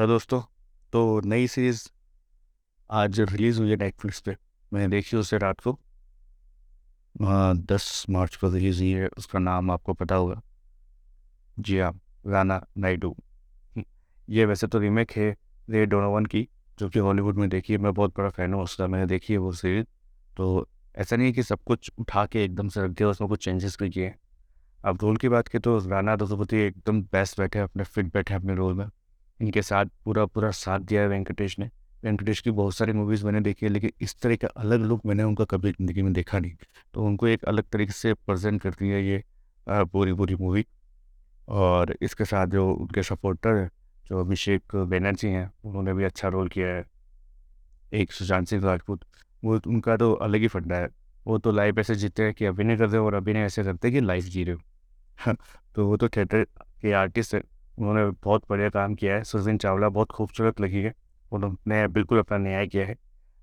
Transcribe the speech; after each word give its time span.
Hello 0.00 0.12
दोस्तों 0.12 0.40
तो 0.92 1.00
नई 1.20 1.46
सीरीज़ 1.46 1.82
आज 2.90 3.18
रिलीज़ 3.20 3.58
हुई 3.60 3.70
है 3.70 3.76
नेटफ्लिक्स 3.76 4.20
पे। 4.20 4.36
मैंने 4.72 4.88
देखी 4.88 5.16
उसे 5.16 5.38
रात 5.38 5.60
को। 5.60 5.72
दस 7.68 8.06
मार्च 8.10 8.36
को 8.36 8.48
रिलीज़ 8.48 8.78
हुई 8.78 8.90
है, 8.90 9.08
उसका 9.18 9.38
नाम 9.38 9.70
आपको 9.70 9.94
पता 9.94 10.14
होगा। 10.14 10.40
जी 11.58 11.78
हाँ 11.78 11.92
राना 12.26 12.60
नायडू। 12.78 13.14
ये 14.28 14.44
वैसे 14.44 14.66
तो 14.66 14.78
रीमेक 14.78 15.12
है 15.12 15.36
रे 15.70 15.84
डोनोवन 15.86 16.26
की, 16.26 16.46
जो 16.78 16.88
कि 16.88 16.98
हॉलीवुड 16.98 17.38
में 17.38 17.48
देखी 17.48 17.72
है। 17.72 17.78
मैं 17.78 17.92
बहुत 17.94 18.16
बड़ा 18.18 18.28
फ़ैन 18.28 18.54
हूँ, 18.54 18.62
उसका 18.62 18.86
मैंने 18.86 19.06
देखी 19.06 19.32
है 19.32 19.38
वो 19.38 19.52
सीरीज़ 19.52 19.86
तो 20.36 20.66
ऐसा 20.94 21.16
नहीं 21.16 21.26
है 21.26 21.32
कि 21.32 21.42
सब 21.42 21.62
कुछ 21.62 21.90
उठा 21.98 22.24
के 22.26 22.44
एकदम 22.44 22.68
से 22.68 22.84
रख 22.84 22.90
दिया 22.90 23.08
उसमें 23.08 23.28
कुछ 23.28 23.44
चेंजेस 23.44 23.76
भी 23.82 23.90
किए 23.90 24.14
अब 24.84 24.98
रोल 25.02 25.16
की 25.16 25.28
बात 25.28 25.48
करें 25.48 25.62
तो 25.62 25.78
राना 25.88 26.16
दसोपति 26.16 26.56
एकदम 26.56 27.02
बेस्ट 27.02 27.38
बैठे 27.38 27.58
अपने 27.58 27.84
फिट 27.84 28.12
बैठे 28.14 28.34
अपने 28.34 28.54
रोल 28.54 28.74
में। 28.74 28.86
इनके 29.40 29.62
साथ 29.62 29.86
पूरा 30.04 30.24
पूरा 30.26 30.50
साथ 30.52 30.80
दिया 30.80 31.02
है 31.02 31.08
वेंकटेश 31.08 31.58
ने। 31.58 31.70
वेंकटेश 32.04 32.40
की 32.40 32.50
बहुत 32.52 32.74
सारी 32.74 32.92
मूवीज़ 32.92 33.24
मैंने 33.24 33.40
देखी 33.40 33.66
है, 33.66 33.72
लेकिन 33.72 33.90
इस 34.00 34.14
तरह 34.20 34.36
का 34.36 34.48
अलग 34.56 34.82
लुक 34.82 35.06
मैंने 35.06 35.22
उनका 35.22 35.44
कभी 35.46 35.70
ज़िंदगी 35.70 36.02
में 36.02 36.12
देखा 36.12 36.38
नहीं। 36.38 36.52
तो 36.94 37.04
उनको 37.04 37.26
एक 37.28 37.44
अलग 37.44 37.64
तरीके 37.72 37.92
से 37.92 38.14
प्रेजेंट 38.16 38.60
करती 38.62 38.88
है 38.88 39.04
ये 39.04 39.22
पूरी 39.66 40.12
पूरी 40.12 40.34
मूवी 40.36 40.64
और 41.48 41.94
इसके 42.02 42.24
साथ 42.24 42.46
जो 42.46 42.70
उनके 42.72 43.02
सपोर्टर 43.02 43.54
हैं, 43.54 43.70
जो 44.06 44.20
अभिषेक 44.20 44.74
बैनर्जी 44.76 45.28
हैं, 45.28 45.50
उन्होंने 45.64 45.94
भी 45.94 46.04
अच्छा 46.04 46.28
रोल 46.28 46.48
किया 46.48 46.68
है। 46.68 46.84
एक 47.92 48.12
सुशांत 48.12 48.48
सिंह 48.48 48.62
राजपूत, 48.64 49.04
वो 49.42 49.60
उनका 49.66 49.96
तो 49.96 50.12
अलग 50.14 50.40
ही 50.40 50.48
फंडा 50.48 50.76
है। 50.76 50.88
वो 51.26 51.38
तो 51.38 51.52
लाइफ 51.52 51.78
ऐसे 51.78 51.94
जीते 51.94 52.22
हैं 52.22 52.34
कि 52.34 52.44
अभिनय 52.46 52.76
कर 52.76 52.88
रहे 52.88 52.98
हो 52.98 53.06
और 53.06 53.14
अभिनय 53.14 53.44
ऐसे 53.44 53.64
करते 53.64 53.88
हैं 53.88 53.94
कि 53.94 54.00
लाइफ 54.00 54.24
जी 54.24 54.44
रहे 54.44 54.54
हो। 54.54 55.34
तो 55.74 55.86
वो 55.86 55.96
तो 55.96 56.08
थिएटर 56.08 56.44
के 56.82 56.92
आर्टिस्ट 56.94 57.34
है। 57.34 57.42
उन्होंने 57.80 58.04
बहुत 58.24 58.42
बढ़िया 58.50 58.68
काम 58.70 58.94
किया 58.94 59.14
है। 59.14 59.24
सुरजीन 59.24 59.58
चावला, 59.58 59.88
बहुत 59.88 60.10
खूबसूरत 60.10 60.60
लगी 60.60 60.80
है 60.80 60.94
उन्होंने 61.32 61.86
बिल्कुल 61.88 62.18
अपना 62.18 62.38
न्याय 62.38 62.66
किया 62.66 62.86
है। 62.86 62.96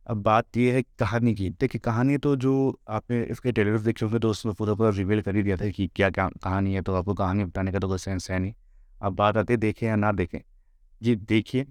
अब 0.07 0.21
बात 0.23 0.57
ये 0.57 0.71
है 0.71 0.81
कहानी 0.99 1.33
की, 1.35 1.49
देखिए 1.51 1.79
कहानी 1.79 2.17
तो 2.17 2.35
जो 2.35 2.79
आपने 2.89 3.21
इसके 3.23 3.51
टेलर 3.51 3.77
देखे 3.79 4.05
होंगे 4.05 4.19
तो 4.19 4.29
उसमें 4.29 4.53
पूरा 4.55 4.73
पूरा 4.73 4.89
रिवील 4.89 5.21
कर 5.21 5.35
ही 5.35 5.43
दिया 5.43 5.57
था 5.57 5.69
कि 5.69 5.87
क्या 5.87 6.09
क्या 6.09 6.27
कहानी 6.43 6.73
है 6.73 6.81
तो 6.81 6.93
आपको 6.95 7.13
कहानी 7.13 7.45
बताने 7.45 7.71
का 7.71 7.79
तो 7.79 7.87
कोई 7.87 7.97
सेंस 7.97 8.29
है 8.31 8.39
नहीं। 8.39 8.53
अब 9.01 9.15
बात 9.15 9.37
आती 9.37 9.53
है 9.53 9.57
देखें 9.57 9.87
या 9.87 9.95
ना 9.95 10.11
देखें। 10.11 10.39
जी 11.01 11.15
देखिए, 11.15 11.65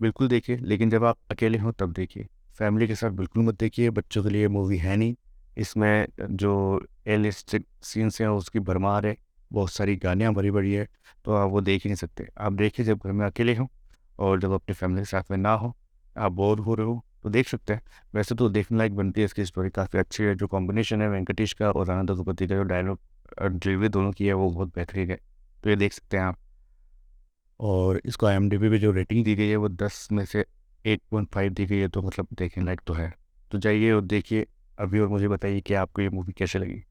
बिल्कुल 0.00 0.28
देखिए, 0.28 0.56
लेकिन 0.56 0.90
जब 0.90 1.04
आप 1.04 1.18
अकेले 1.30 1.58
हों 1.58 1.72
तब 1.72 1.92
देखिए। 1.92 2.26
फैमिली 2.58 2.86
के 2.86 2.94
साथ 2.94 3.10
बिल्कुल 3.10 3.44
मत 3.44 3.58
देखिए, 3.60 3.90
बच्चों 3.90 4.22
के 4.22 4.30
लिए 4.30 4.48
मूवी 4.48 4.78
है 4.78 4.96
नहीं। 4.96 5.14
इसमें 5.56 6.06
जो 6.20 6.82
एलिस्टिक 7.06 7.66
सीन्स 7.82 8.20
हैं 8.20 8.28
उसकी 8.28 8.60
भरमार 8.60 9.06
है। 9.06 9.16
बहुत 9.52 9.70
सारी 9.72 9.96
गालियाँ 9.98 10.32
भरी 10.34 10.50
भरी 10.50 10.72
है 10.72 10.86
तो 11.24 11.32
आप 11.34 11.50
वो 11.50 11.60
देख 11.60 11.84
ही 11.84 11.90
नहीं 11.90 11.96
सकते। 11.96 12.26
आप 12.38 12.52
देखिए 12.52 12.86
जब 12.86 12.98
घर 12.98 13.12
में 13.12 13.24
अकेले 13.26 13.54
हों 13.56 13.66
और 14.18 14.40
जब 14.40 14.52
अपनी 14.52 14.74
फैमिली 14.74 15.00
के 15.00 15.06
साथ 15.06 15.30
में 15.30 15.38
ना 15.38 15.52
हो, 15.52 15.74
आप 16.16 16.32
बोर 16.32 16.60
हो 16.60 16.74
रहे 16.74 16.86
हो 16.86 17.02
तो 17.22 17.30
देख 17.30 17.48
सकते 17.48 17.72
हैं। 17.72 17.82
वैसे 18.14 18.34
तो 18.34 18.48
देखने 18.48 18.78
लायक 18.78 18.96
बनती 18.96 19.20
है 19.20 19.24
इसकी 19.24 19.44
स्टोरी 19.44 19.70
काफ़ी 19.70 19.98
अच्छी 19.98 20.22
है, 20.22 20.34
जो 20.34 20.46
कॉम्बिनेशन 20.48 21.02
है 21.02 21.08
वेंकटेश 21.08 21.52
का 21.52 21.70
और 21.70 21.86
राणा 21.86 22.02
दगुपति 22.04 22.46
का, 22.46 22.54
जो 22.54 22.62
डायलॉग 22.62 22.98
डिलीवरी 23.42 23.88
दोनों 23.88 24.12
की 24.12 24.26
है, 24.26 24.32
वो 24.32 24.50
बहुत 24.50 24.74
बेहतरीन 24.74 25.10
है। 25.10 25.18
तो 25.64 25.70
ये 25.70 25.76
देख 25.76 25.92
सकते 25.92 26.16
हैं 26.16 26.24
आप। 26.24 26.38
और 27.60 28.00
इसको 28.04 28.26
आई 28.26 28.34
एम 28.34 28.48
डी 28.48 28.58
पे 28.58 28.78
जो 28.78 28.90
रेटिंग 28.92 29.24
दी 29.24 29.34
गई 29.34 29.48
है, 29.48 29.56
वो 29.56 29.68
दस 29.68 30.08
में 30.12 30.24
से 30.24 30.44
एट 30.84 31.00
पॉइंट 31.10 31.28
फाइव 31.28 31.52
दी 31.52 31.66
गई 31.66 31.78
है 31.78 31.88
तो 31.88 32.02
मतलब 32.02 32.26
देखने 32.32 32.64
लायक 32.64 32.80
तो 32.86 32.94
है। 32.94 33.12
तो 33.50 33.58
जाइए 33.58 33.92
और 33.92 34.00
देखिए, 34.02 34.46
अभी 34.78 35.00
और 35.00 35.08
मुझे 35.08 35.28
बताइए 35.28 35.60
कि 35.60 35.74
आपको 35.74 36.02
ये 36.02 36.08
मूवी 36.08 36.32
कैसे 36.32 36.58
लगी। 36.58 36.82